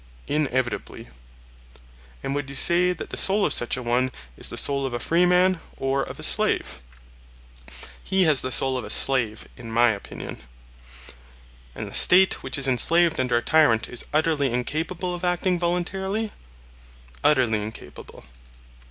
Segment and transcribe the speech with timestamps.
[0.25, 1.09] Inevitably.
[2.23, 4.95] And would you say that the soul of such an one is the soul of
[4.95, 6.81] a freeman, or of a slave?
[8.03, 10.41] He has the soul of a slave, in my opinion.
[11.75, 16.31] And the State which is enslaved under a tyrant is utterly incapable of acting voluntarily?
[17.23, 18.25] Utterly incapable.